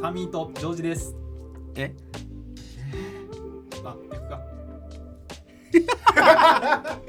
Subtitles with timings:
[0.00, 1.16] サミーとジョージです。
[1.74, 1.94] え？
[3.82, 4.42] あ逆か。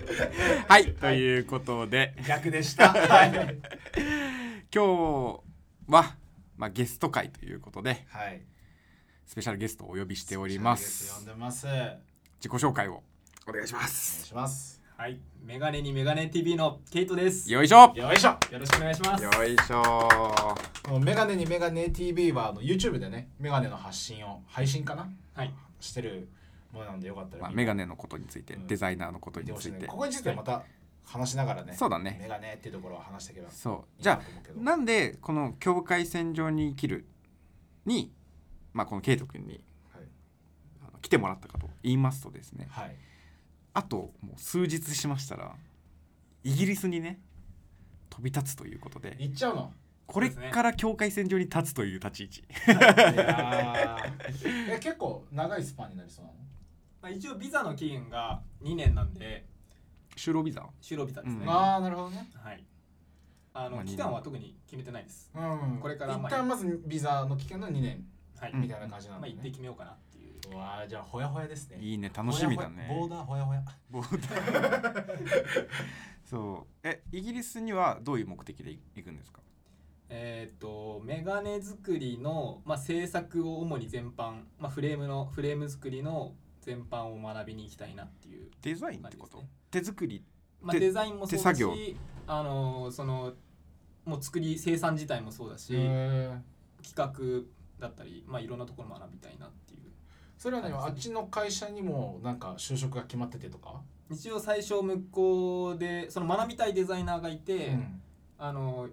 [0.70, 2.16] はい、ということで。
[2.26, 2.94] 逆でした。
[2.94, 3.32] はい。
[4.74, 5.42] 今日
[5.88, 6.16] は、
[6.56, 8.42] まあ、ゲスト会ということではい。
[9.26, 11.68] スペシャルゲストをお呼びしておりま呼すんでます。
[11.68, 11.98] お願
[12.38, 13.04] 自己紹介を
[13.48, 14.82] お願いしまいすします。
[14.96, 15.20] はい。
[15.44, 17.52] メガネにメガネ TV のケイトです。
[17.52, 17.92] よよいしょ。
[17.96, 18.38] よいしょ。
[18.60, 19.24] ろしくお願いします。
[19.24, 20.56] よいしょ
[21.00, 25.10] メガネにメガネ TV はあの YouTube でね、メガネの発信を配信かな？
[25.34, 26.30] はいしてる
[26.72, 29.42] ものなんでよかったらまあ、メガネのことについて、うんデザイナーのこと。
[29.42, 30.64] についてここについてまた
[31.06, 31.74] 話しながらね。
[31.74, 37.06] そうだねメガネっていうところを話していけばいいそうじゃあなんでこの境界線上に生きる
[37.86, 38.12] に、
[38.74, 39.62] まあ、このケイト君に
[39.94, 40.04] はい。
[40.88, 42.96] あの来てもらったかと言いますとですねはい。
[43.74, 45.52] あともう数日しましたら
[46.44, 47.20] イギリスにね
[48.10, 49.74] 飛び立つということで行っちゃうの？
[50.08, 52.44] これから境界線上に立つという立ち位置。
[54.70, 56.38] え結構長いスパンになりそうなの？
[57.02, 59.46] まあ、一応ビザの期限が2年なんで。
[60.16, 60.66] 就労ビザ？
[60.82, 61.50] 就労ビザですね、うん。
[61.50, 62.30] ああなるほどね。
[62.34, 62.66] はい。
[63.54, 65.30] あの、まあ期間は特に決めてないです。
[65.36, 65.80] うん。
[65.82, 68.06] これからまあ一旦まずビザの期間の2年
[68.40, 69.28] はい、うんみたいな感じなんまあ。
[69.28, 70.56] 行って決めようかなっていう。
[70.56, 71.80] うわーじゃあほやほやですね。
[71.82, 72.88] いいね楽しみだね。
[72.90, 73.64] ボーダーほやほや。
[73.90, 75.68] ボーダー。
[76.26, 76.88] そう。
[76.88, 79.42] えイギリスにはどういう目的で行くんですか？
[80.10, 90.24] えっ、とメガネ作りの、まあ、制作を主に全般、まあ、フレームのフレーム作りの全般を学びに行きたいなっていう、デザインってこと、手作り
[90.62, 91.76] まあ、手デザインもそうだ手作業？
[91.76, 93.34] しあのその
[94.06, 95.74] もう作り生産自体もそうだし、
[96.82, 97.46] 企画
[97.80, 99.92] だったり、まあ、いろんなところ学びたいなっていう
[100.38, 103.82] それはねはいあっちの会社にもなんか就職が決まっててとか？
[104.10, 108.02] 一応最初向こうでその学びたいデザイナーがいて、うん。
[108.40, 108.88] あの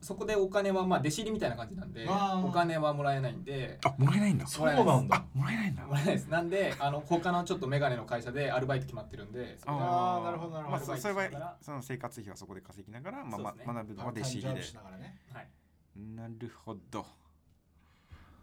[0.00, 2.06] そこでお金はまあ弟子入りみたいな感じなんで
[2.44, 3.78] お金はもらえないんで。
[3.84, 4.46] あもらえないんだ。
[4.46, 5.16] そうなんだ。
[5.16, 5.24] あ。
[5.34, 5.86] もらえないんだ。
[5.86, 6.26] もらえないです。
[6.28, 10.76] なんであの他のちょっとメガネの会社でアルバイト決まってるんであーなるほどなるほど。
[10.76, 14.72] まあ、そその生活費はそこで稼ぎながら、まあ学ぶのは弟子入りで。
[14.74, 15.18] ながらね。
[15.32, 15.48] はい、
[15.96, 17.06] なるほど。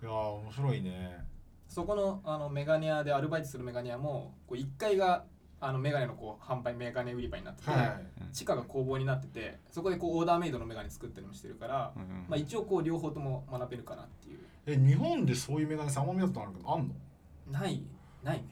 [0.02, 1.26] いやー面白いね。
[1.70, 5.24] そこのあのメガネ屋でアルバイトするメガネ屋もこう1階が
[5.62, 8.06] あのメガネのこう販売メガネ売り場になってて、はい。
[8.34, 12.10] 地下が工房になっててそこでこうオーダーメイドのメガネ作ったりもしてるから、うんうん。
[12.28, 14.40] まあ、一応こう両方とも学べるかなっていう。
[14.68, 17.60] え日本でそういうメガネさんま見たことあるけどあんの？
[17.60, 17.82] ない
[18.24, 18.44] ないね。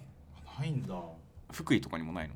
[0.60, 0.96] ないんだ。
[1.52, 2.36] 福井とかにもないの？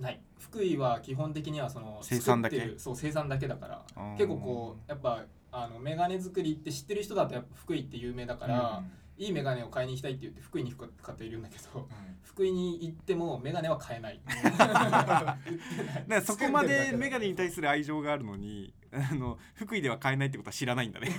[0.00, 0.20] ない。
[0.38, 2.74] 福井は基本的にはその生産だけ？
[2.78, 3.82] そう生産だけだから。
[4.16, 8.82] 結構こうやっぱあのメガネ作りって知ってる人だとやっぱ福井って有名だから、
[9.16, 11.86] いいメガネを買いに行きたいって言って福井に行く方いるんだけどうん。
[12.22, 14.20] 福井に行ってもメガネは買えない。
[16.24, 21.12] そこまでメガネに対する愛情があるのに あの福井では買えないってことは知らないんだね。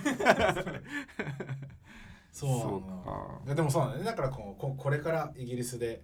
[2.31, 3.55] そうか。
[3.55, 4.03] でもそうだね。
[4.03, 6.03] だからこうここれからイギリスで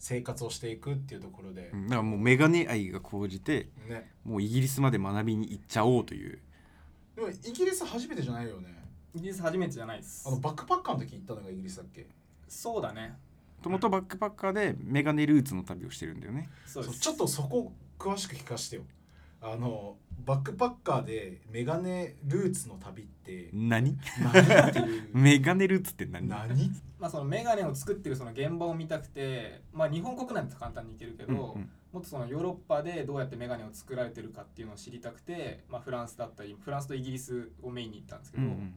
[0.00, 1.70] 生活をしていくっていうところで。
[1.72, 4.10] う、んだからもうメガネ愛が高じてね。
[4.24, 6.40] もうイギリスまで学びに行っちゃおうという。
[7.14, 8.77] でもイギリス初めてじゃないよね
[9.14, 10.26] イギリス初めてじゃないです。
[10.26, 12.06] あのバックパッカーの時行ったのがイギリスだっけ？
[12.48, 13.16] そうだね。
[13.58, 16.48] もともとバックパッカーでメガネルーツの旅をしてるんだよね。
[16.66, 18.82] そうですそうちょっとそこ詳しく聞かせてよ。
[19.40, 23.96] あのバックパッカーでメガネルーツの旅って何？
[24.20, 25.10] 何っていう？
[25.12, 26.28] メガネルーツって何？
[26.28, 26.70] 何？
[26.98, 31.70] まあそのメガネを作ってるその現場を見たくてまあ日本国内だと簡単に行けるけど、うんうん。
[31.92, 38.74] もっとそのヨーロッパでどうやってメガネを作られてるかっていうのを知りたくて、まあ、フランスだったりフランスとイギリスをメインに行ったんですけど、うんうん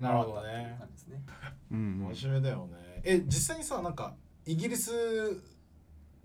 [0.00, 0.76] なるほどね。
[0.78, 1.22] 感じですね
[1.70, 2.06] うんうん。
[2.06, 3.02] 面白いだよね。
[3.04, 4.14] え実際にさなんか
[4.46, 4.90] イギリス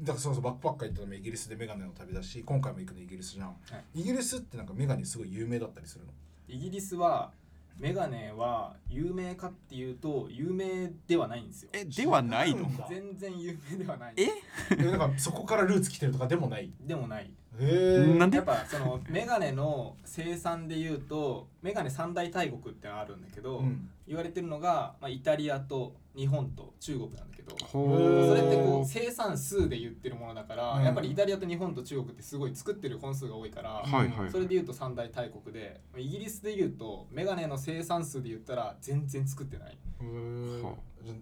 [0.02, 3.56] だからそうそうバックパッカー行ったのもイギリスでメガネの旅だし今回も行くのイギリスじゃん、
[3.94, 6.12] イギリスってなんかメガネすごい有名だったりするの？
[6.48, 7.32] イギリスは
[7.78, 11.70] メガネは有名かっていうと有名ではないんですよ。
[11.74, 12.70] えではないの？
[12.90, 14.14] 全然有名ではない。
[14.16, 14.30] え？
[14.72, 16.72] えなんかそこからルーツ来てるとかでもない？
[16.82, 18.38] でもないへえなんで？
[18.38, 23.90] やっぱそのメガネの生産でいうとメガネ三大大国ってのあるんだけど、うん。
[24.08, 27.56] 言われてるのが、まあ、イタリアと日本と中国なんだけど。
[27.68, 30.84] それってこう生産数で言ってるものだから、うん。
[30.84, 39.78] やっぱりイタリアと日本と中国ってすごい作ってる本数が多いから、はいはいそれで言うと三大大国でイギリスで言うとメガネの生産数で言ったら全然作ってない。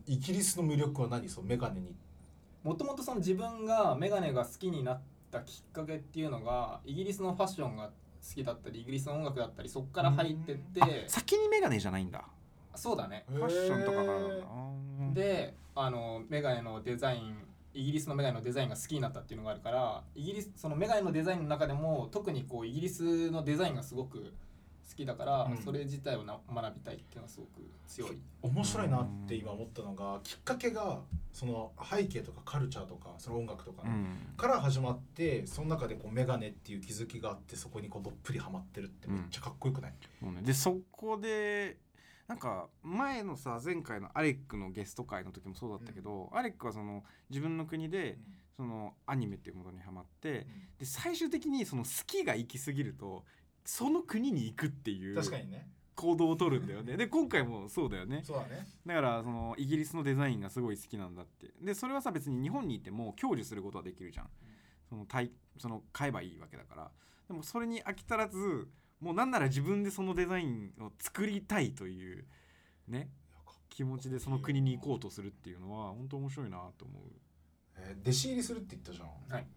[0.05, 1.27] イギリスの魅力は何？
[1.27, 1.95] そうメガネに。
[2.63, 5.01] もともとその自分がメガネが好きになっ
[5.31, 7.91] たきっかけっていうのがイギリスのファッションが好
[8.35, 12.25] きだったりイギリスの音楽だったりそこから入ってって、あ先にメガネじゃないんだ。
[12.75, 13.25] そうだね。
[13.27, 24.23] ファッションとかからであのメガネのデザインイギリスのメガネのデザインが好きになったっていうのがあるからイギリスそのメガネのデザインの中でも特にこうイギリスのデザインがすごく好
[24.95, 25.57] きだから、うん。
[25.57, 28.19] それ自体をな学びたいっていうのがすごく強い。
[28.41, 31.01] 面白いなって今思ったのがきっかけが
[31.33, 33.93] その背景とかカルチャーとかその音楽とかね、う
[34.33, 34.37] ん。
[34.37, 40.41] から始まってその中でこうメガネっていう気づきがあってそこにこうどっぷりハマってるってめっちゃかっこよくない、そうね。
[40.41, 41.77] でそこで
[42.27, 48.17] なんか前のさ前回のアレックのゲスト会の時もそうだったけど、アレックはその自分の国で
[48.57, 50.47] そのアニメっていうものにハマって
[50.79, 53.23] で最終的にその好きが行き過ぎると
[53.67, 55.67] その国に行くっていう確かにね。
[55.95, 56.95] 行動を取るんだよね。
[56.95, 58.21] で今回もそうだよね。
[58.23, 58.65] そうだね。
[58.85, 61.51] だからそのイギリスのデザインがすごい好きなんだって。
[61.61, 64.29] でそれはさ別に日本にいても享受することはできるじゃん。
[64.87, 66.91] その対その買えばいいわけだから。
[67.27, 68.69] でもそれに飽き足らず
[69.01, 72.25] もうなんなら自分でそのデザインを作りたいという
[72.87, 73.09] ね
[73.67, 77.03] 気持ちでその国に行こうとするっていうのは本当面白いなと思う。
[77.75, 79.47] えー弟子入りするって言ったじゃん、はい。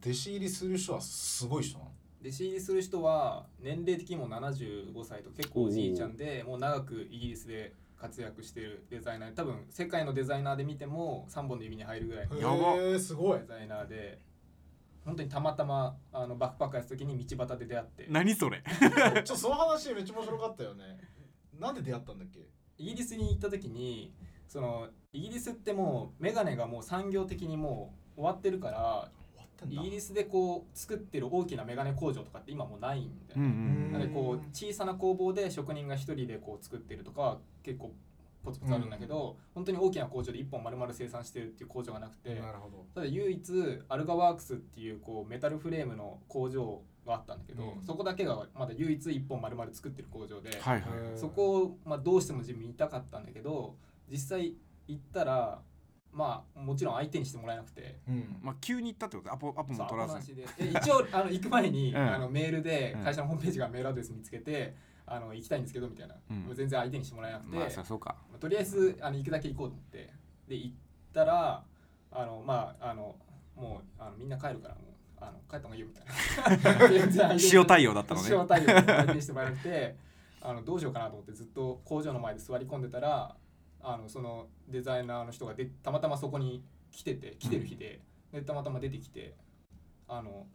[0.00, 1.90] 弟子入りする人はすごい人なの？
[2.22, 9.34] 弟子入りする人は年齢的にも75歳と結構おじいちゃんでもう長くイギリスで活躍してるデザイナー。
[9.34, 13.40] 多分世界のデザイナーで見ても3本の指に入るぐらいのやばへえすごい。
[13.40, 14.18] デザイナーで
[15.04, 18.06] 本当にたまたまあのバックパックやった時に道端で出会って。
[18.10, 18.62] 何それ。
[18.62, 20.98] ちょっとその話めっちゃ面白かったよね。
[21.58, 22.40] なんで出会ったんだっけ？
[22.78, 24.12] イギリスに行った時に
[24.48, 29.10] そのイギリスってもうメガネがもう産業的にもう終わってるから
[29.64, 37.92] イギリスでこう作ってる大きなメガネ工場とかって今もうないんだよね、んなのでこう小さな工房で職人が一人でこう作ってるとかは結構
[38.44, 42.84] ポツポツあるんだけど、本当に大きな工場で一本丸々生産してるっていう工場がなくてなるほど。
[42.94, 43.52] ただ唯一
[43.88, 47.84] アルガワークスっていうこうメタルフレームの工場があったんだけど、うん。
[47.84, 50.82] そこだけがまだ唯一一本丸々作ってる工場で、はいはい。
[51.16, 53.74] そこをまあどうしても自分見たかったんだけど
[54.08, 54.54] 実際
[54.86, 55.60] 行ったら
[56.16, 57.98] まあもちろん相手にしてもらえなくて。
[58.08, 58.38] うん。
[58.42, 59.32] まあ急に行ったってこと？
[59.32, 60.36] アポアポも取らずに。
[60.36, 60.46] で。
[60.58, 61.98] え一応あの行く前に、うん。
[61.98, 63.04] あのメールでうん。
[63.04, 64.74] 会社のホームページがメールアドレス見つけて、
[65.06, 66.36] あの行きたいんですけどみたいな、うん。
[66.44, 68.16] もう全然相手にしてもらえなくて、まあそうか。
[68.30, 70.10] まあとりあえずあの行くだけ行こうと思って。
[70.48, 70.72] で行っ
[71.12, 71.64] たら
[72.12, 73.16] あのまああの
[73.56, 74.84] もうあのみんな帰るからもう
[75.20, 77.36] あの帰った方がいいよみたいな。
[77.52, 78.28] 塩対応だったのね。
[78.30, 79.96] 塩対応で相手にしてもらえなくて
[80.40, 83.34] あのどうしようかなと思ってずっと工場の前で座り込んでたら
[83.80, 88.00] あのそのデザイナーの人がでたまたまそこに来てて来てる日で,、
[88.32, 89.34] でたまたま出てきて
[90.08, 90.46] あのも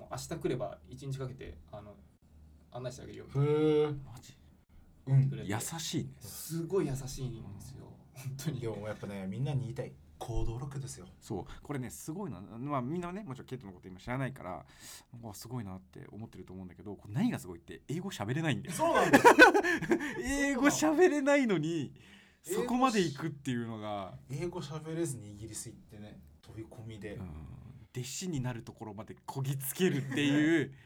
[0.00, 1.94] う明日来れば一日かけてあの
[2.72, 4.36] 案内してあげるよみたいなへえマジ？
[5.06, 6.10] うん優しいね。
[6.20, 7.86] すごい優しいんですよ。
[8.12, 8.60] 本当に。
[8.60, 9.92] いやもうやっぱねみんなに言いたい。
[10.18, 11.06] 行動力ですよ。
[11.20, 11.44] そう。
[11.62, 12.40] これねすごいな。
[12.40, 14.64] まあみんなねもちろんケイトのこと今知らないから
[15.22, 18.74] わすごいなって思ってると思うんだけどこれ何がすごいって英語喋れないんだよ。
[18.74, 19.18] そうなんだ。
[19.18, 19.24] よ
[20.20, 21.92] 英語喋れないのに
[22.42, 27.24] そこまで行くっていうのが、英語喋れずにイギリス行ってね飛び込みで、うん、
[27.94, 30.72] 弟子になるところまでこぎつけるっていう。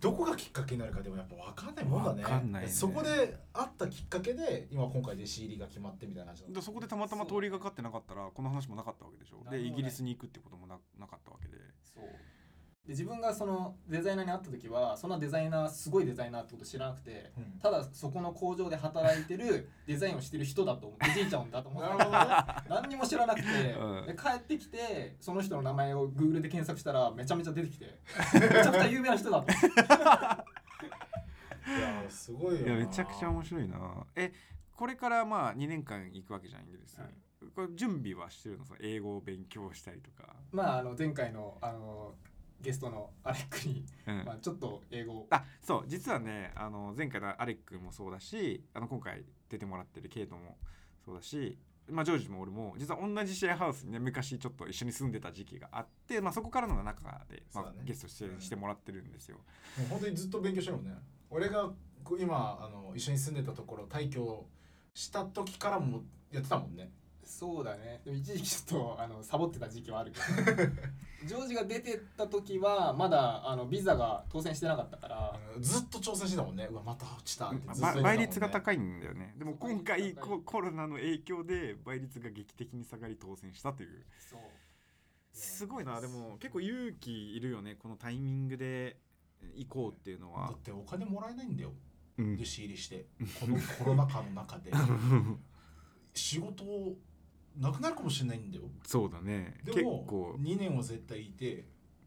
[0.00, 2.22] どこがきっかけになるかでもやっぱ分かんないもんだね。
[2.22, 2.68] 分かんないね。
[2.70, 9.44] そこで会ったきっかけで今今回弟子入りが決まってみたいな話でそこでたまたま通りがかってなかったらこの話もなかったわけでしょ。
[9.50, 11.58] でイギリスに行くってこともななかったわけで。
[11.82, 12.04] そう
[12.86, 17.58] で自分がそのデザイナーに会った時はそんなデザイナーすごいデザイナーってこと知らなくてうん。
[17.60, 21.88] ただそこの工場で働いてる デザインをしてる人だと思っておじいちゃんだと思って
[22.70, 24.06] 何にも知らなくて、うん。
[24.06, 27.86] で帰ってきてその人の名前を Google で検索したらめちゃめちゃ出てきて。
[28.34, 29.66] めちゃくちゃ有名な人だと思って
[31.66, 32.72] いやすごいよな。
[32.74, 34.06] いやめちゃくちゃ面白いな。
[34.14, 34.32] え
[34.76, 37.14] これからまあ2年間行くわけじゃんイギリス、はい。
[37.54, 38.64] これ準備はしてるの？
[38.64, 42.14] その英語を勉強したりとか、まああの前回のあの
[42.60, 44.24] ゲストのアレックに、うん。
[44.24, 45.26] まあ、ちょっと英語を。
[45.30, 50.56] あそう実はねあの前回のアレックもそうだしあの今回出てもらってるケイトも
[51.04, 51.58] そうだし、
[51.88, 57.82] まあ、ジョージも俺も実は同じシェアハウスにね昔ちょっと一緒に住んでた時期があって、まあ、そこからの中で、まあね。
[57.84, 59.38] ゲスト出演してもらってるんですよ。
[59.78, 60.92] もう本当にずっと勉強してるもんね。
[61.30, 61.70] 俺が
[62.18, 64.46] 今あの一緒に住んでたところ退去
[64.94, 66.90] した時からもやってたもんね
[67.26, 68.00] そうだね。
[68.04, 70.72] でも一時期ちょっとあのサボってた時期はあるけど。
[71.26, 75.40] ジョージが出てった時はまだあのビザが当選してなかったから。
[75.58, 76.68] ずっと挑戦してたもんね。
[76.70, 78.02] うわまた落ちたってね。
[78.02, 79.34] 倍率が高いんだよね。
[79.36, 84.06] でも今回ココロナの影響で倍率が劇的に下がり当選したという。
[84.30, 84.40] そう。
[85.32, 86.00] すごいな。
[86.00, 89.00] でも結構勇気いるよねこのタイミングで
[89.54, 90.48] 行こうっていうのは。
[90.48, 91.72] だっ、てお金もらえないんだよ。
[92.18, 92.34] うん。
[92.34, 93.06] 弟子入りして。
[93.40, 94.70] このコロナ禍の中で。
[96.14, 96.64] 仕事
[97.58, 98.64] なくなるかもしれないんだよ。
[98.84, 99.58] そうだね。
[99.64, 101.64] でも結構、2年は絶対いて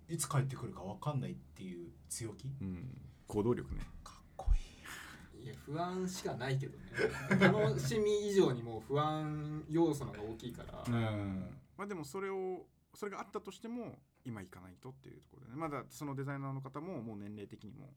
[0.07, 2.47] いつ帰ってくるか分かんないっていう強気？
[2.61, 3.81] うん、行動力ね。
[4.03, 5.45] かっこいい。
[5.45, 6.83] いや不安しかないけどね。
[7.39, 11.45] 楽しみ以上にもう不安要素の方が大きいから、うん。
[11.77, 15.57] まあでもそれをそれがあったとしても今行かないとっていうところでね。
[15.57, 17.93] まだそのデザイナーの方ももう年齢的にも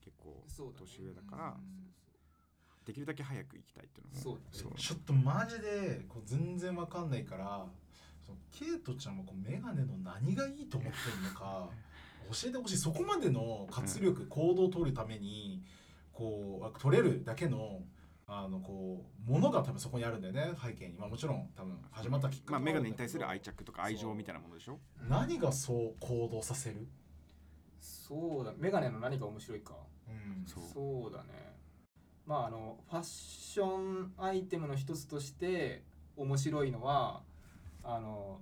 [0.00, 0.44] 結構
[0.76, 1.48] 年上だから。
[1.48, 1.92] うん
[2.84, 4.20] できるだけ早く行きたいっていうのも。
[4.20, 4.76] そうだね。
[4.76, 7.66] ちょっとマジでこう全然わかんないから
[8.24, 11.68] そのケイトちゃんはこうメガネの何がいいと思ってるのか
[12.30, 12.76] 教えてほしい。
[12.78, 15.62] そこまでの活力、行動を取るために
[16.12, 17.82] こう取れるだけの
[18.26, 24.78] あのこうものが多分そこにあるんだよね背景に、まあ、もちろん多分始まったきっかけまあ、メガネに対する愛着とか愛情みたいなものでしょ？
[25.08, 26.88] 何がそう行動させる、
[27.80, 28.54] そうだ。
[28.56, 29.74] メガネの何が面白いか。
[30.08, 30.44] うん。
[30.46, 30.64] そう。
[30.72, 31.51] そうだね
[32.26, 35.82] まああのファッションアイテムの一つとして
[36.16, 37.22] 面白いのは
[37.82, 38.40] あの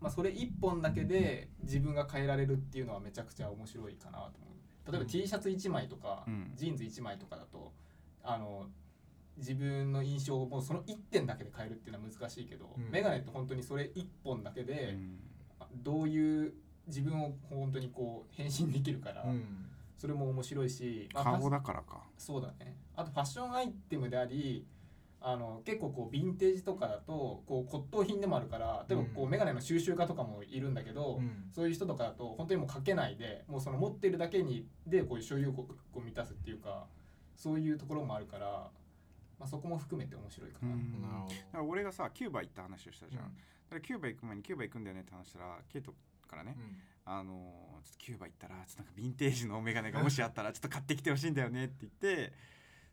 [0.00, 4.92] まあそれ一本だけで自分が変えられるっていうのはめちゃくちゃ面白いかなと思う。
[4.92, 5.06] 例えばうん。
[5.06, 6.52] T シャツ1枚とか、うん。
[6.54, 7.72] ジーンズ1枚とかだと
[8.22, 8.66] あの
[9.36, 12.90] 自分の印象をもうその1点だけで変えるっていうのは難しいけど、うん。
[12.90, 15.18] メガネって本当にそれ1本だけうで、ん
[15.82, 16.52] どういう
[16.86, 19.44] 自分を本当にこう変身できるから、うん
[19.96, 22.02] それも面白いし、まあ顔だからか。
[22.18, 22.76] そうだね。
[22.96, 24.66] あとファッションアイテムであり
[25.20, 29.30] あの結構こうヴィンテージとかだとこう骨董品でもあるから例えばこううん。
[29.30, 31.48] メガネの収集家とかもいるんだけど、うん。
[31.50, 36.86] そういう人とかだと本当にもうかけないでもうその持ってるだけにでこういう所有国を満たすっていうか
[37.36, 38.46] そういうところもあるから、
[39.38, 40.68] まあ、そこも含めて面白いかな。
[40.68, 41.02] うん。
[41.26, 43.30] だから俺がさキューバ行った話をしたじゃん、うん。
[43.30, 43.38] だ
[43.70, 45.94] からキューバ行く前にキューバ行くんだよねって話したらケイト
[46.28, 52.32] からね、うんあのーちょっとキューバ行ったらちょっとなんかヴィンテージのメガネがもしあったらちょっと買ってきてほしいんだよねって言って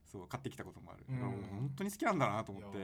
[0.03, 1.17] そう買ってきたこともある、うん。
[1.19, 2.77] 本当に好きなんだなと思って。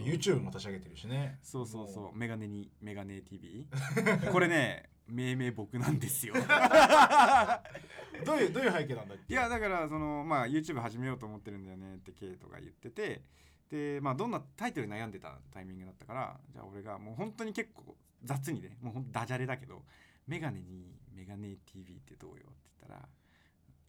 [0.00, 1.38] YouTube も立ち上げてるしね。
[1.44, 2.16] そうそうそもう。
[2.16, 3.68] メガネにメガネ TV
[4.32, 6.34] これね命名僕なんですよ。
[6.34, 6.38] う
[8.26, 9.32] どういうどういう背景なんだっけ？
[9.32, 13.22] いやだからそのまあ YouTube 始めようと思ってるんだよねってケイトが言ってて
[13.70, 19.84] でまあどんなタイトルに悩んでたタイミングだったからじゃあ俺がもう本当に結構雑にねもうほんとダジャレだけど
[20.28, 22.46] メガネにメガネ TV ってどうよって
[22.80, 23.08] 言ったら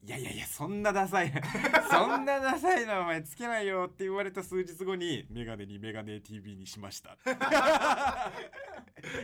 [0.01, 1.31] いやいやいやそんなダサい
[1.91, 7.17] そんなダサいなお前つけないよって言われた数日後にメガネにメガネ TV にしました。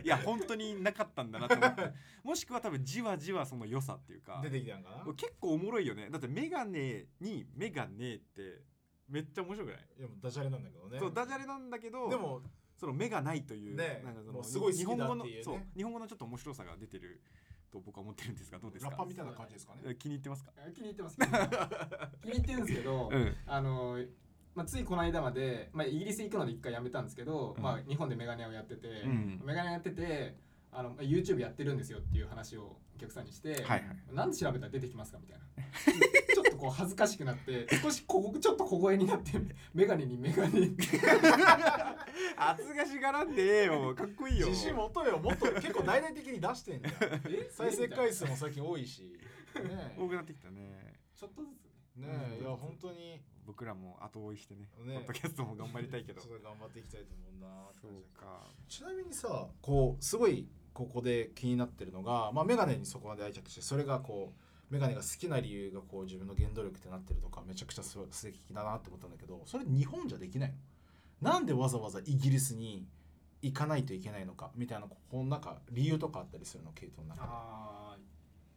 [0.04, 1.94] いや本当になかったんだなと思って。
[2.24, 5.14] もしくは多分じわじわその良さっていうか出てきたんかな？
[5.14, 6.10] 結構おもろいよね。
[6.10, 8.62] だってメガネにメガネって
[9.08, 11.00] めっちゃ面白くない、いやもうダジャレなんだけどね。
[11.00, 12.42] そうダジャレなんだけどでも
[12.78, 14.02] その目がないという、ね。
[14.04, 17.22] なんかそのすごい日本語のそう日本語のちょっと面白さが出てる
[17.72, 18.92] と僕は思ってるんですがどうですか？
[18.92, 19.82] ラッパーみたいな感じですかね。
[19.86, 20.52] え気に入ってますか？
[20.74, 22.18] 気に入ってます気に入ってます。
[22.22, 23.36] 気に入ってるんですけど、うん。
[23.46, 24.06] あの
[24.56, 27.62] まあ、ついこの間まで、まあ、イギリス行くので一回やめたんですけど、うん。
[27.62, 29.42] まあ、日本でメガネをやってて、うん。
[29.44, 30.38] メガネやってて
[30.78, 33.82] あのまあ YouTube やってるんですよっていう話をお客さんにして、はいはい
[34.14, 35.20] なんで調べたら出てきますか？
[35.20, 35.46] みたいな。
[36.34, 39.32] ちょっとこう恥ずかしくなって少しここちょっと小声になって
[39.74, 40.72] メガネにメガネ。
[42.38, 44.48] 厚がしがらんでええよかっこいいよ。
[44.48, 45.20] 自信持とよ。
[45.20, 46.94] もっと結構大々的に出してんじゃん
[47.32, 47.50] え？
[47.52, 49.04] 再生回数も最近多いし。
[49.56, 51.00] ね多くなってきたね。
[51.16, 51.64] ちょっとずつ
[51.96, 52.08] ね。
[52.08, 53.22] えねえいや本当に。
[53.46, 56.22] 僕らも後追いしてねねポッドキャストも頑張りたいけど。
[56.22, 58.52] ちょっと頑張っていきたいと思うなってそう感じだか。
[58.68, 64.34] ちなみにさこうすごいここで気になってるのが、まあ、メガネにそこまで愛着してそれがこ
[64.70, 70.54] うメガネが好きな理由がこう自分の原動力ってなってるとかめちゃくちゃ素敵だなって思ったんだけどそれ日本じゃできない
[71.22, 72.86] のなんでわざわざイギリスに
[73.42, 77.28] 行かないといけないのかみたいなここのなんか理由とかあったりするのケイトの中で。
[77.32, 77.96] あ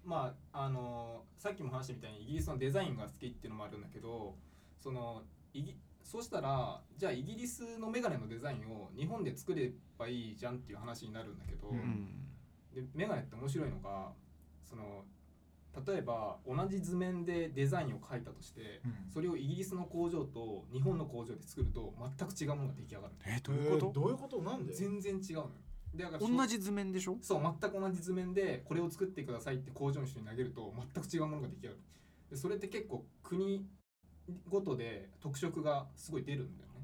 [0.04, 4.34] まああのさっきも話したみたいにイギリスのデザインが好きっていうのもあるんだけど
[4.82, 5.22] その
[5.52, 5.76] イギ
[6.08, 11.78] そうしたらじゃあイギリスのメガネのデザインを日本で作ればいいじゃんっていう話になるんだけど、ううん。
[11.78, 12.08] ん
[12.74, 14.12] でメガネって面白いのが
[14.64, 15.04] その
[15.86, 18.94] 例えば同じ図面でデザインを描いたとして、うん。
[19.12, 23.86] それをイギリスの工場と日本の工場で作ると全く違うものが出来上がるえどういうこと？
[23.86, 24.42] えーどういうこと？
[24.42, 24.72] なんで？
[24.72, 25.50] 全然違うのよ。
[25.94, 27.18] でだから同じ図面でしょ？
[27.20, 31.80] そう全く同じ図面でこれを作ってくださいって工場の人に投げると全く違うものが出来上がる。
[32.30, 33.66] でそれって結構国
[34.48, 36.80] ごとで特色がすごい出るんだよね。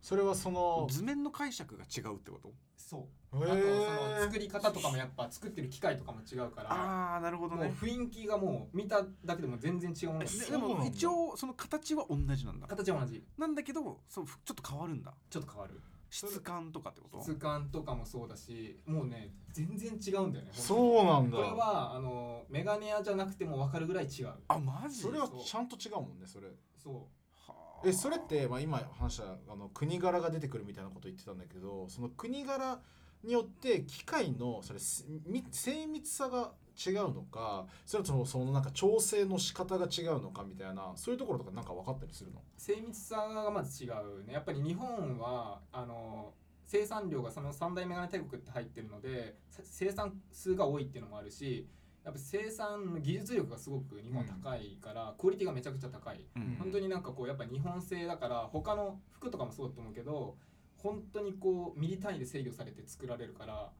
[0.00, 2.52] それはその図面の解釈が違うってこと？
[2.76, 3.44] そう。
[3.46, 12.66] へあとそーの作り方とかもやっぱ作ってる機械とかも違うからああなるほどもうね雰囲気がもう見ただけでも全然違うものででも一応その形は同じなんだ。
[12.68, 13.24] 形は同じ。
[13.38, 15.12] なんだけどそうふちょっと変わるんだ。
[15.30, 15.80] ちょっと変わる。
[16.10, 17.22] 質感とかってこと？
[17.22, 20.50] 質感とかもそうだしもうね全然違うんだよね。
[20.52, 21.38] そうなんだ。
[21.38, 24.28] これはあのメガネ屋じゃなくても分かるぐらい違う。
[24.46, 25.00] あマジ？
[25.00, 26.48] それはちゃんと違うもんねそれ
[26.84, 27.08] そ
[27.48, 32.78] はあえそれって、まあ、今話したあの国柄が出てくるみたいなこと言ってたんだけどその国柄
[33.22, 36.52] によって機械のそれ精密さが
[36.86, 42.40] 違うのかそれともそのなんか調整の仕方が違うのかみたいなそういうところとかなんか分かったりするの？
[42.40, 44.34] う精密さがまず違うね。
[44.34, 46.34] やっぱり日本はあの
[46.66, 51.68] 生産量がその三大メガネ大国って入ってるのでさ生産数が多いっていうのもあるし
[52.04, 56.56] やっぱ生産の技術力がすごく日本高いから、クオリティがめちゃくちゃ高い、うん。
[56.58, 60.36] 本当になんかこうやっぱ日本製だから他の服とかもそうだと思うけど
[60.76, 63.70] 本当にこうミリ単位で制御されて作られるから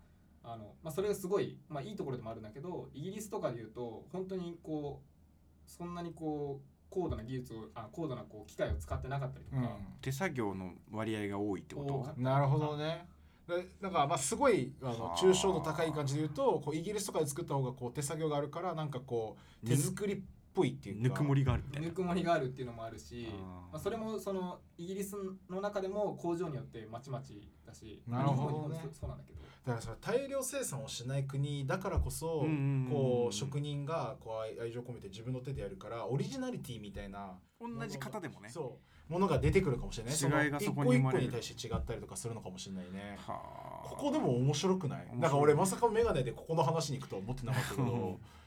[0.43, 13.07] あの、まあ、それがすごい、まあ、いいところでもあるんだけどイギリスとかでいうと本当にこうそんなにこう高度な技術をあ高度なこう機械を使ってなかったりとか、手作業の割合が多いってことなるほどね
[13.48, 15.16] でなんかまあすごいあのはあ。
[15.16, 20.18] 抽象度高い感じで言うとこうイギリスとかで作った方がこう手作業があるからなんかこう手作りっ
[20.54, 21.08] ぽいっていうか。
[21.08, 21.88] ぬくもりがあるみたいな。
[21.88, 23.28] ぬくもりがあるっていうのもあるし
[23.73, 25.16] まあ、それもそのイギリス
[25.50, 28.78] の中でも工場によってまちまちだしなるほどね。
[28.82, 29.40] そうそうなんだけど。
[29.66, 38.49] だからそれ大量生産をしない国だからこそ、うんうんうんこう職人がこう愛愛情込めて自分の手でやるからオリジナリティみたいな同じ型でもね。
[38.50, 40.44] そうものが出てくるかもしれない。
[40.44, 43.18] 違いがそこの一個一個に生まれるに対して違ったりとかするのかもしれないね。
[43.26, 43.88] はあ。
[43.88, 45.06] ここでも面白くない？
[45.18, 48.18] だから俺まさかメガネでここの話に行くとは思ってなかったけど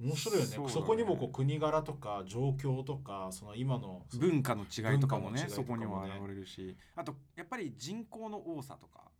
[0.00, 0.46] 面白いよね。
[0.46, 0.72] そうだね。
[0.74, 6.76] そこにもこう国柄とか状況とかその今の文化の違いとかもね文化の違いとそこにも現れるし。
[6.94, 9.10] あとやっぱり人口の多さとか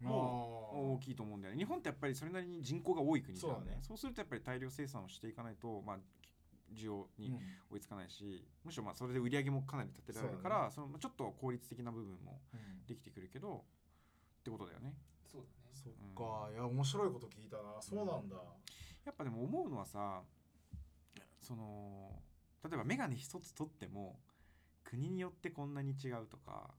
[0.00, 1.58] も大きいと思うんだよね。
[1.58, 3.78] 日本ってやっぱりそれなりに人口が多い国じゃんそうだね。
[3.82, 5.96] そうするとやっぱり大量生産をしていかないと、まあ、
[6.74, 7.38] 需要にうん。
[7.70, 12.86] 追いつかないし、むしろまあそれで売り上げもかなり立てられるからそ、のちょっと効率的な部分もうん。
[12.86, 13.64] できてくるけど
[14.40, 14.94] ってことだよね。
[15.30, 15.70] そうだね。
[15.72, 16.50] そっか。
[16.52, 17.80] いや面白いこと聞いたな。
[17.80, 18.36] そうなんだ
[19.04, 20.22] やっぱでも思うのはさ
[21.40, 22.22] その
[22.64, 24.20] 例えば眼鏡一つ取っても
[24.84, 26.70] 国によってこんなに違うとか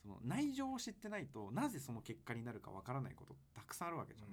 [0.00, 4.28] その内情を知ってないとなぜその結果になるかわからないことたくさんあるわけじゃん。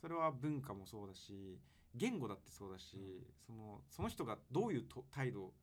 [0.00, 1.58] それは文化もそうだし
[1.94, 5.54] 言語だってそうだし、そのその人がどういうと態度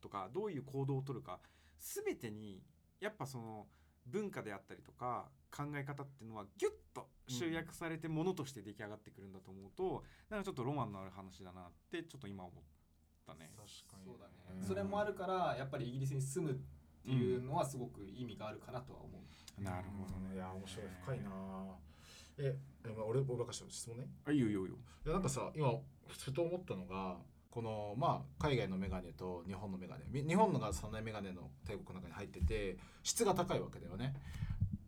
[0.00, 1.38] とかどういう行動をとるか
[1.78, 2.60] 全てに
[3.00, 3.66] やっぱその
[4.06, 12.62] 文化であったりとか考え方っていうのはギュッと集約されてものとして出来上がってくるんだと思うと、なんかちょっとロマンのある話だなってちょっと今思っ
[13.26, 13.50] たね。
[13.56, 14.66] 確かにそうだね。
[14.66, 16.56] それもあるからやっぱりイギリスに住むっ
[17.04, 19.18] ていうのはすごく意味があるかなとは思
[19.58, 20.34] う、なるほどね。
[20.34, 20.86] いや面白い。
[21.02, 21.30] 深いな。
[22.38, 24.08] ええまあ俺俺ばっかり質問ね。
[24.24, 24.76] あいいよいいよいいよ。
[25.04, 25.72] いやなんかさ今
[26.06, 27.16] ふと思ったのが
[27.56, 30.22] このまあ海外のメガネと日本のメガネ。
[30.22, 34.14] 日本のが三大メガネの帝国の中に入ってて質が高いわけだよね。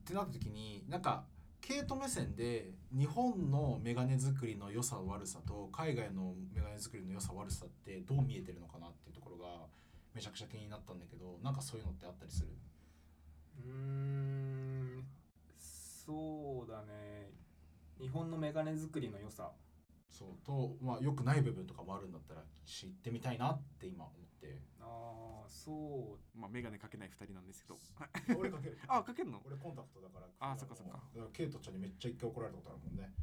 [0.03, 1.25] ってなった時になんか
[1.63, 9.49] ケイト目線で日本のメガネ作りの良さ悪さと海外のメガネ作りの良さ悪さってどう見えてるのかなっていうところが
[10.15, 12.49] めちゃくちゃ気になったんだけどなんかそういうのってあったりする？
[13.65, 15.05] うん。
[15.57, 17.31] そうだね。
[17.99, 19.53] 日本のメガネ作りの良さ。
[20.19, 27.79] そうとまあ良くない部分とかもあるんだったら知ってみたいなって今思ってああそうまあ眼鏡かけない二人なんですけど。
[28.37, 29.41] 俺かける あかけんの？
[29.47, 33.15] 俺コンタクトだからあそっかそっかだからケイトちゃんにめっちゃ一回怒られたことあるもんね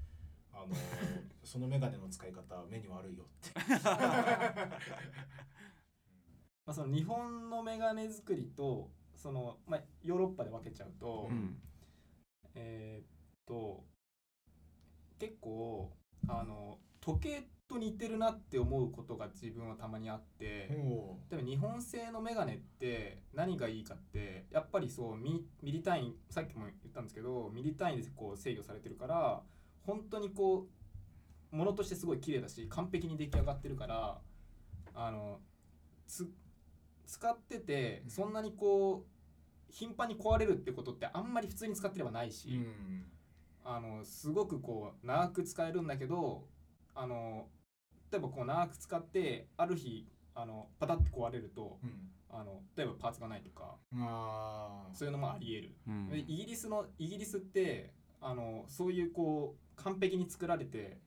[0.53, 0.75] あのー
[1.45, 3.59] そのメガネの使い方目に悪いよって
[6.65, 11.61] まあ、その日本のメガネ作りとその、まあ、ヨーロッパで分けちゃうと、うん。
[12.55, 13.07] えーっ
[13.45, 13.83] と
[15.19, 15.91] 結構
[16.27, 29.41] あの時計と似てるなって思うことが自分はたまにあって、おでも日本製のメガネって何がいいかってやっぱりそうミミリ単位さっきも言ったんですけどミリ単位でこう制御されてるから
[29.85, 30.67] 本当にこ
[31.51, 34.17] うものとしてすごい綺麗だし完璧に出来上がってるから
[34.93, 35.39] あの
[36.07, 36.27] つ
[37.07, 38.09] 使っててうん。
[38.11, 43.03] そんなにこう頻繁に壊れるってことってあんまり普通に使ってればないし、うん
[43.65, 46.45] あのすごくこう長く使えるんだけど
[46.93, 47.47] あの
[48.11, 52.11] 例えばこう長く使ってある日あのパタッと壊れるとうん。
[52.27, 53.77] あの例えばパーツがないとか
[54.93, 56.09] そういうのもあり得る、うん。
[56.09, 60.97] でイギリスのイギリスってあのそういうこう完璧に作られて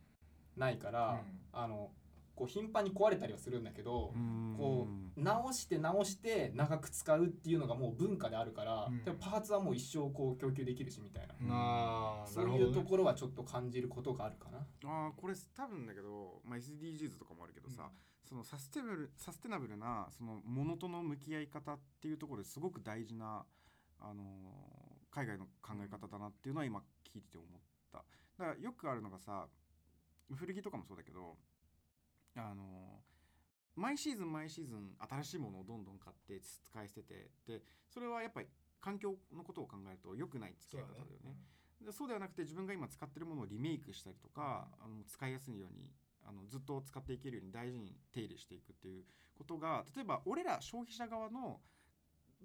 [0.56, 1.18] ないから、うん。
[1.52, 1.90] あの
[2.38, 4.54] こう頻繁に壊れたりはするんだけど、うん。
[4.56, 9.16] こう直して直して長く使うっていうのがもう文化であるから、うん。
[9.18, 14.58] パーツはもう一生こう供給できるしみたいな、あーそういうところはちょっと感じることがあるかな。
[14.84, 17.90] あーこれ多分だけど、まあ、SDGs とかもあるけどさ、
[18.22, 23.44] そのサステナブルサステナブルなそのものとの向き合い方っていうところですごく大事な、
[24.00, 26.80] あのー海外の考え方だなっていうのは今
[27.12, 27.98] 聞いてて思った。
[27.98, 28.04] だ
[28.44, 29.46] からよくあるのがさ
[30.36, 31.36] 古着とかもそうだけど
[32.36, 33.08] あのー
[33.78, 38.48] 毎シーズン毎シーズン新しいものをどんどん買って使い捨ててでそれはやっぱり
[38.80, 41.36] 環境のことを考えると良くない付き合い方だよね。
[41.80, 45.92] でそうではなくて自分が今使ってるものをリメイクしたりとか、あの使いやすいように
[46.26, 49.04] あのずっと使っていけるように大事に手入れしていくっていう
[49.36, 51.60] ことが例えば俺ら消費者側の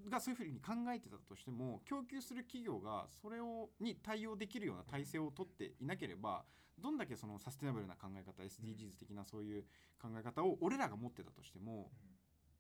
[0.10, 6.43] がそういうふうに考えてたとしても供給する企業がそれをに対応できるような体制を取っていなければ
[6.79, 9.63] どんだけそのサステナブルな考え方 SDGs 的なそういう
[10.01, 11.91] 考え方を俺らが持ってたとしても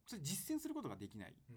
[0.05, 1.33] それ実践することができない。
[1.49, 1.55] うん。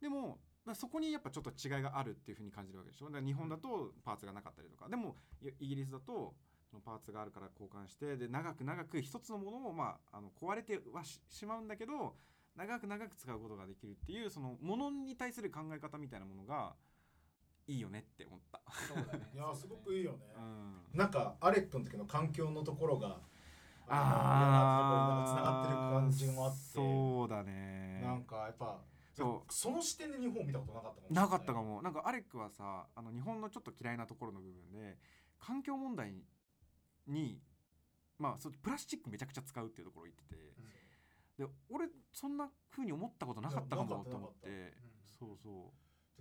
[0.00, 0.38] でも
[0.74, 3.06] そこにやっぱちょっと違いがあるっていうふうに感じるわけでしょ。
[3.06, 4.88] だから日本だとパーツがなかったりとか。
[4.88, 6.34] でもいイギリスだと
[6.84, 12.16] パーツがあるから交換してで長く長く一つのものを、まあ、あの壊れてはししまうんだけど
[12.56, 16.74] 長く長く使うことができるっていうそのものに対する考え方みたいなものが
[17.66, 18.60] いいよねって思った。
[18.88, 19.30] そうだね。
[19.34, 20.18] いやーすごくいいよね。
[20.36, 20.40] う
[20.96, 20.98] ん。
[20.98, 23.20] なんかアレックの時の環境のところが
[23.88, 26.58] あつながってる感じもあって。
[26.74, 28.00] そうだね。
[28.04, 28.80] なんかやっぱ
[29.14, 29.52] そう。
[29.52, 31.82] その視点で日本を見たことなかったかもなかったかも。
[31.82, 34.98] なんかアレックはさあの日本のちょっと嫌いなところの部分で
[35.38, 36.14] 環境問題
[37.06, 37.40] に
[38.18, 40.52] まあそうプラスチックめちゃくちゃ使うっていうところを言ってて、
[41.38, 44.72] で俺そんな風に思ったことなかったかもと思って。
[45.18, 45.72] そうそ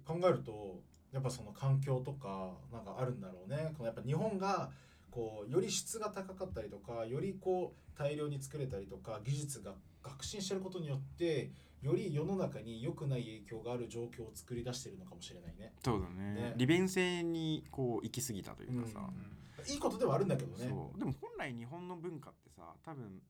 [0.05, 3.73] 考えるとやっぱその環境とかなんかあるんだろうね。
[3.77, 4.71] このやっぱ日本が
[5.11, 11.51] こうより質が高かったりとかよりこう大量に作れたりとか技術が革新してることによって
[11.83, 15.73] より世の中に良くない影響がある状況を作り出してるのかもしれないね。
[15.81, 16.33] うそうだね。
[16.33, 16.53] ね。
[16.55, 19.05] 利便性にこう行き過ぎたというかさ、うん。
[19.05, 20.67] うんいいことではあるんだけどね。
[20.69, 20.99] そう。
[20.99, 23.21] でも本来日本の文化ってさ多分うん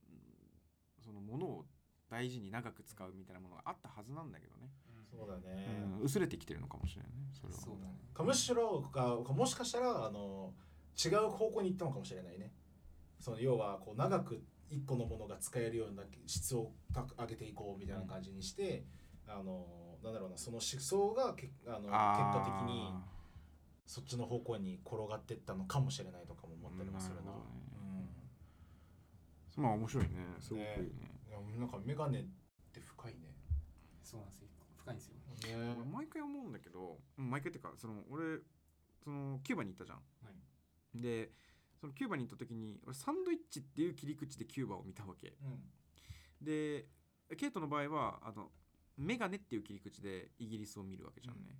[1.03, 1.65] そのものを
[2.09, 4.69] 大事に長く使うみたいなものがあったはずなんだけどね、
[5.09, 5.67] そうだうね。
[5.99, 7.59] ん、薄れてきてるのかもしれないねそれは。
[7.59, 7.93] そうだね。
[8.13, 10.53] かむしろかもしかしたらあの
[11.03, 12.53] 違う方向に行ったのかもしれないね。
[13.19, 18.85] その要はこう長く一個のものが使えるような質を高上げていこうみたいな感じにして、
[19.27, 19.65] あの
[20.03, 22.93] なんだろうなその思想がけあの結果的に
[23.85, 27.21] そっちの方向に転がっていったのかもしれないとかも思ったりもするな。
[27.21, 27.62] ねうん
[29.57, 30.09] まあ面白いね。
[30.39, 31.11] すごくいいね。
[31.27, 32.23] いやなんかメガネっ
[32.71, 33.35] て深いね。
[34.03, 34.47] そうなんですよ。
[34.77, 35.15] 深いんですよ。
[35.15, 35.75] ね。
[35.77, 38.39] 俺毎回思うんだけどうん毎回っていうかその俺
[39.03, 39.97] そのキューバに行ったじゃん。
[39.97, 41.01] はい。
[41.01, 41.31] で
[41.79, 45.33] そのキューバに行った時に俺サンドイッチっていう切り口でキューバを見たわけ。
[45.41, 46.45] うん。
[46.45, 46.85] で
[47.37, 48.51] ケイトの場合はあの
[48.97, 51.55] メガネっていう切り口でイギリスを見るわけじゃんね、うん。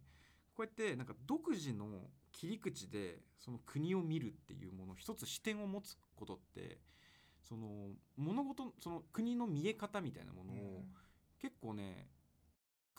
[0.56, 1.88] こうやってなんか独自の
[2.32, 6.80] 切り口でその国を見るっていうもの一つ視点を持つことって
[7.44, 10.84] その物事その国の見え方みたいなものを
[11.42, 12.08] 結構ね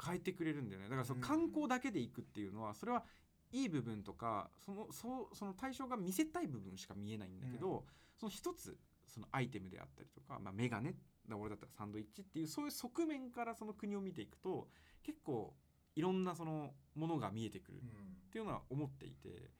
[0.02, 0.88] 変えてくれるんだよね。
[0.88, 1.22] だからそのうん。
[1.22, 3.04] 観光だけで行くっていうのはそれは
[3.52, 7.84] いい部分とかそのそうその対象が見せたい部分しか見えないんだけど、
[8.18, 8.76] その一つ
[9.06, 10.94] そのアイテムであったりとか、まあ、メガネ
[11.28, 14.68] だ俺だったらサンドイッチっていうそういう側面からその国を見ていくと
[15.02, 15.54] 結構
[15.94, 19.50] いろんなそのものが見えてくるっうんていうのは思っていて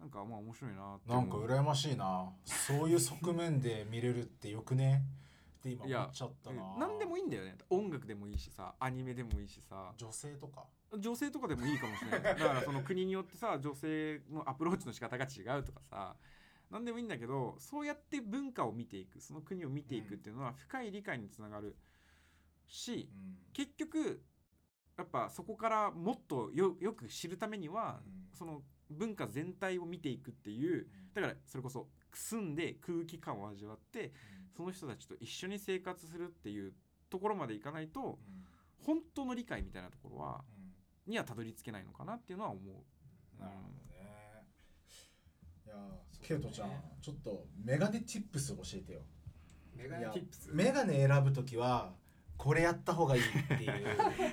[0.00, 2.32] なんかまあ面白いなってなんか羨ましいな。
[2.44, 5.02] そういう側面で見れるってよくね？
[5.58, 6.62] って今思っちゃったな。
[6.78, 7.56] 何でもいいんだよね。
[7.68, 9.92] 音楽でもいいしさアニメでもいいしさ。
[9.98, 10.64] 女性とか？
[10.98, 12.22] 女性とかでもいいかもしれない。
[12.24, 16.16] だからその国によってさ女性のアプローチの仕方が違うとかさ
[16.70, 21.76] 何でもいいんだけどそうやって文化を見ていくその国を見ていくっていうのは深い理解につながる
[22.66, 23.36] し、うん。
[23.52, 24.22] 結局
[24.96, 28.28] やっぱそこからもっとよよく知るためには、うん。
[28.32, 34.12] その文化全体を見ていくっていうだからそれこそ住んで空気感を味わって
[34.56, 36.72] その人たちと一緒に生活するっていう
[37.08, 38.16] ところまでいかないとうん。
[38.86, 40.42] 本当の理解みたいなところは
[41.06, 41.12] うん。
[41.12, 43.40] にはたどり着けないのかなっていうのは思う。
[43.40, 44.44] なるほどね。
[45.66, 45.74] いや
[46.22, 49.00] ケイトちゃんちょっとメガネティップス教えてよ。
[49.74, 50.50] メガネティップス？
[50.52, 51.92] メガネ選ぶ時は
[52.36, 53.86] これやった方がいいっていう。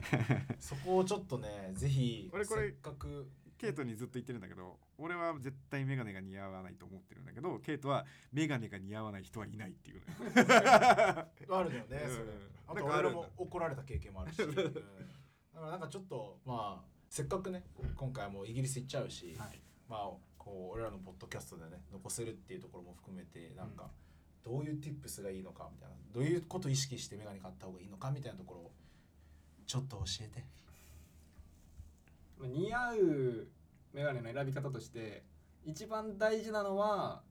[0.60, 10.48] そこをちょっとねぜひ俺これせっかくケイトにずっと言ってるんだけど俺は絶対メガネが似合わないと思ってるんだけどケイトはメガネが似合わない人はいないっていうのよ。
[11.58, 12.16] あるのよね、うん。
[12.16, 12.26] それ。
[12.68, 14.56] あと俺も怒られた経験もあるし、 うん。
[14.56, 14.80] だか
[15.56, 17.66] らなんかちょっとまあせっかくね
[17.96, 19.62] 今回はもうイギリス行っちゃうし、はい。
[19.88, 20.00] まあ
[20.38, 23.92] こう俺らのポッドキャストでね残せるっていうところも含めてなんか
[24.44, 25.96] どういう tips がいいのかみたいな。
[26.14, 28.72] どういうことを意識してメガネ買った方がいいのかみたいなところを
[29.66, 30.40] ちょっと教えて。
[30.40, 30.67] まあ
[32.46, 33.48] 似合う
[33.94, 35.24] メガネの選び方として
[35.66, 37.22] 一番大事なのは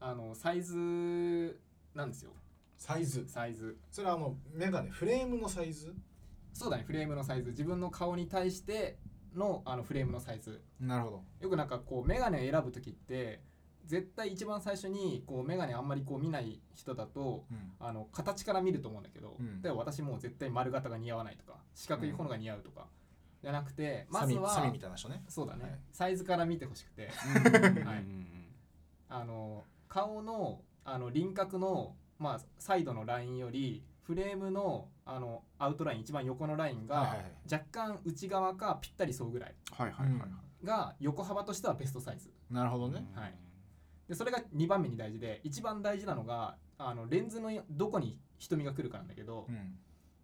[0.00, 1.60] あのサイズ
[1.94, 2.32] なんですよ。
[2.76, 3.26] サイズ？
[3.28, 3.76] サイズ。
[3.90, 5.94] それはあのメガネフレームのサイズ？
[6.52, 7.50] そうだねフレームのサイズ。
[7.50, 8.98] 自分の顔に対して
[9.34, 10.62] のあのフレームのサイズ。
[10.80, 11.22] なるほど。
[11.40, 13.40] よくなんかこうメガネを選ぶ時って
[13.86, 17.72] 絶対一番最初にこうメガネあんまりこう見ない人だとうん。
[17.80, 19.62] あの形から見ると思うんだけど、うん。
[19.62, 22.86] でも私もう絶対丸型が似合わないとか四角い方のが似合うとか、
[23.40, 25.22] じゃなくてまサずはミサミみたいな人ね。
[25.28, 25.78] そうだね、はい。
[25.92, 27.08] サイズから見てほしくて。
[27.84, 28.26] はいうん
[29.10, 37.16] あの顔のあの輪郭の、まあ、サイドのラインよりフレームのあのアウトライン一番横のラインが
[37.50, 39.54] 若干内側かぴったり沿うぐらい
[40.62, 42.30] が横幅としてはベストサイズ。
[42.50, 43.06] なるほどね。
[43.14, 43.34] はい。
[44.08, 49.78] でそれが2番目に大事で一番大事なのがあのレンズのどこに瞳が来るかなんだけど、うん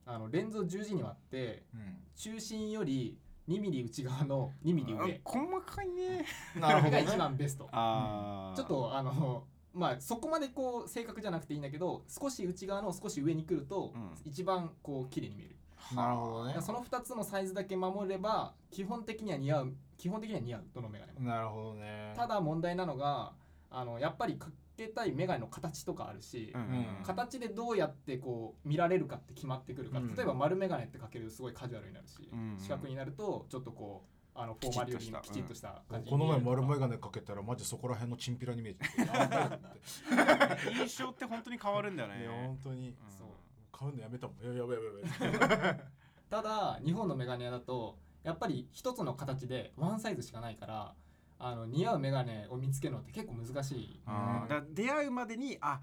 [0.07, 5.01] あのレンズを十字に割ってうん中心より2ミリ内側の2ミリ上。
[5.01, 6.25] あ細かいね。
[6.59, 7.69] なるほどが一ね番ベスト。
[7.73, 8.57] あー。
[8.57, 14.11] ちょっとあのまあそこまでこう正確じゃなくていいんだけど少し内側の少し上に来ると、うん。
[14.25, 15.57] 一番こう綺麗に見える。
[15.95, 16.57] なるほどね。
[16.61, 20.65] その2つのサイズだけ守れば基本的には似合う基本的には似合う。
[20.75, 21.21] どのメガネも。
[21.21, 22.15] なるほどね。
[22.17, 23.33] ただ問題なのが
[23.71, 30.15] あのやっぱりかけたいメガネの形とかあるし、うんうん形でどうやってこう見られるかって決まってくるから、うん。
[30.15, 40.75] 例えば丸メガネってかけるとすごいカジュアルになるし、うん四角になるとちょっとこうあのフォーマルよりもきちっとした感じこの前丸メガガネかけたらマジそこら辺のチンピラに見えてきてやばいって。
[40.81, 42.27] 印象って本当に変わるんだよね。
[42.29, 42.89] 本当に。
[42.89, 42.97] うん。
[43.11, 43.29] そう
[43.71, 44.43] 買うのやめたもん。
[44.43, 45.81] いややばいやばいやばい
[46.31, 50.95] ただ日本のメガネ屋だとやっぱり一つの形でワンサイズしかないから
[51.39, 55.81] あの似合うメガネを見つけるのって結構難しいあーだ出会うまでにあ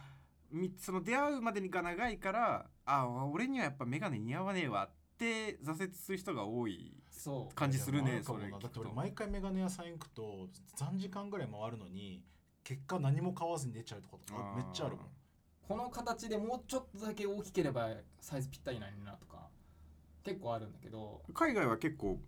[0.51, 7.55] みその出会うまでにが長いからあ俺にはやっぱ眼鏡似合わねえわって挫折する人が多いそう。
[7.55, 12.23] 感じするねそれだって俺毎回メガネ屋さん行くと3時間ぐらい回るのに
[12.63, 14.55] 結果何も買わずに出ちゃうとあー。
[14.55, 15.05] めっちゃあるもん。
[15.67, 19.47] この形でもうちょっとだけ大きければサイズぴったりなのになとか
[20.23, 21.21] 結構あるんだけど。
[21.33, 22.19] 海外は結構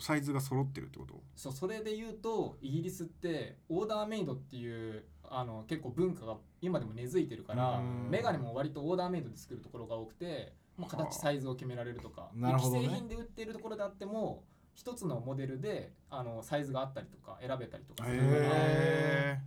[0.00, 1.22] サイズが揃ってるってこと？
[1.36, 8.10] そうそれで言うとイギリスってオーダーメイドっていうあの結構文化が今でも根付いてるからうん。
[8.10, 11.04] メガネも割とオーダーメイドで作るところが多くてもうはあ。
[11.04, 19.40] 形サイズを決められるとか既製品で売ってるところであっても一つのモデルであのサイズがあったりとか選べたりとかするからへ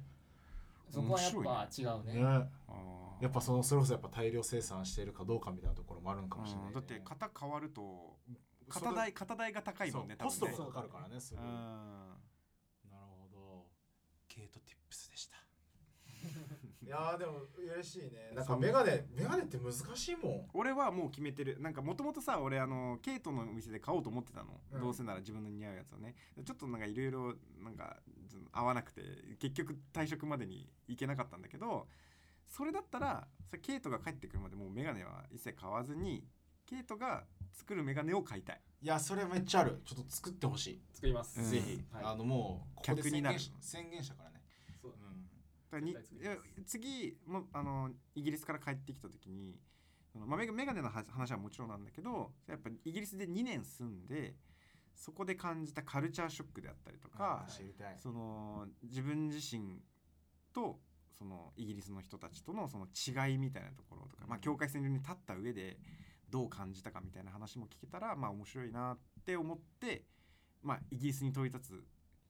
[0.89, 2.47] そこはやっぱ違うね。
[3.19, 6.73] やっぱそのそれこそやっぱ大量生産しているかどうかみたいなところもあるんかもしれない、ね、うん。
[6.75, 8.15] だって型変わると
[8.69, 11.43] それ型代型代が高いもんねコストかかるからねすごい。
[11.43, 11.51] うん。
[12.89, 13.65] なるほど。
[14.27, 15.37] ケイトティップスでした。
[16.83, 18.31] いやーでも嬉しいね。
[18.33, 20.49] なんかメガネメガネって難しいもん。
[20.53, 21.59] 俺はもう決めてる。
[21.59, 24.81] なんかもともとさ俺あのケイトのお店で買おうと思ってたの、うん。
[24.81, 26.15] どうせなら自分の似合うやつをね。
[26.45, 28.01] ちょっとなんかいろいろなんか
[28.51, 29.01] 合わなくて
[29.39, 31.87] 結局退職までに行けなかったんだけど
[32.47, 36.25] それだったらそれケイトが帰ってくるまでもうメガネは一切買わずに
[36.67, 38.61] ケイトが作るメガネを買いたい。
[38.81, 39.81] いやそれめっちゃある。
[39.85, 41.49] ちょっと作ってほしい、作ります、うん。
[41.49, 42.03] ぜひ、はい。
[42.05, 43.39] あのもうここで客になる。
[43.39, 44.41] 宣言し宣言したからね、
[44.81, 44.91] そう。
[44.91, 45.01] うん、だ
[45.71, 45.93] からに。
[45.93, 46.51] 絶対作ります。
[46.53, 49.57] いや次もあのイギリスから帰ってきた時に
[50.11, 54.35] その、まあ、メガメガネの話話はもちろんなんだけどやっぱイギリスで2年住んで
[54.93, 57.97] そこで感じたカルチャーショックであったりとか知りたい。
[58.01, 59.79] その自分自身
[60.53, 60.79] と
[61.17, 65.77] そのイギリスの人たちとのその違いみたいなところとか、まあ、境界線上に立った上で
[66.29, 70.05] どう感じたかみたいな話も聞けたらまあ面白いなって思って、
[70.61, 71.83] まあ、イギリスに飛び立つ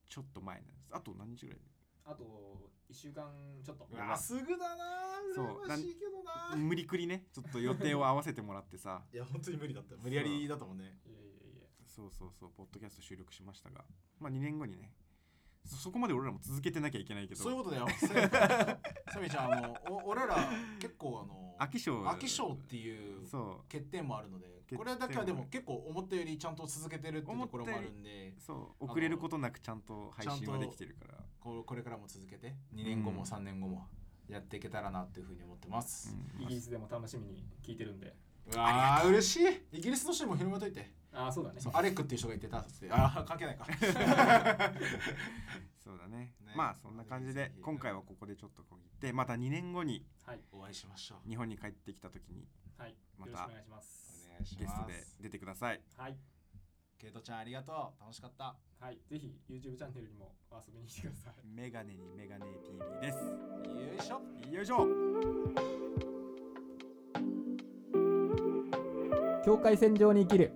[0.07, 0.89] ちょっと前なんです。
[0.93, 1.61] あと何日ぐらい？
[2.05, 3.29] あと1週間
[3.63, 3.87] ちょっと。
[3.91, 4.15] うわ。
[4.15, 5.35] すぐだなー。
[5.35, 5.61] そう。
[5.65, 6.57] 羨ましいけどなー。
[6.57, 7.25] 無理くりね。
[7.33, 9.03] ちょっと予定を合わせてもらってさ。
[9.13, 10.83] いや本当に無理だった無理やりだったもんね。
[11.05, 11.23] いやいや
[11.59, 11.67] いや。
[11.85, 12.51] そうそうそう。
[12.51, 13.83] ポッドキャスト収録しましたが。
[14.19, 14.93] まあ2年後にね
[15.67, 17.43] そそこまで俺らも続けてなきゃいけないけど。
[17.43, 17.87] そういうことだよ。
[19.13, 20.49] サミ ちゃんあのお俺ら
[20.79, 28.85] 結構あの秋賞飽き性っていうそ欠点もあるのでこれだけはでも結構思ったよりちゃんと続けてるっていうところもあるんでうそう。
[28.85, 31.17] 遅れることなくちゃんと配信はできてるから。
[31.39, 33.27] こうこれからも続けて2年後もうん。
[33.27, 33.87] 3年後も
[34.27, 36.43] やっていけたらなっていうふうに思ってます、うん。
[36.43, 38.13] イギリスでも楽しみに聞いてるんで。
[38.53, 39.77] うわー嬉しい。
[39.77, 41.59] イギリスの人にも広めといてああそうだね。
[41.59, 42.87] そうアレックっていう人が言ってたって。
[42.93, 43.65] あー関係ないか。
[45.83, 46.17] そうだね。
[46.17, 46.53] ね。
[46.55, 50.41] まあそんな感じで今回はここでちょっとこう言ってまた2年後にはい。
[50.51, 51.27] お会いしましょう。
[51.27, 52.95] 日本に帰ってきた時にはい。
[53.17, 54.27] またよろしくお願いします。
[54.29, 55.81] お願いしゲストで出てください。
[55.95, 56.17] はい。
[56.99, 58.01] ケイトちゃんありがとう。
[58.01, 58.55] 楽しかった。
[58.79, 58.99] はい。
[59.07, 61.33] ぜひ YouTube チャンネルにも遊びに来てください。
[61.47, 63.17] メガネにメガネ TV です。
[63.25, 64.21] よいしょ。
[64.51, 65.87] よいしょ。
[69.47, 70.51] 境界線上に生きる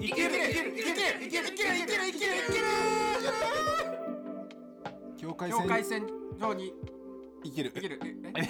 [0.00, 2.64] いけるいけるいけるいけるいけるいけるいけるいける
[5.18, 6.06] 境界線境界線
[6.40, 6.72] 上に
[7.44, 8.00] いけるいける
[8.36, 8.48] ええ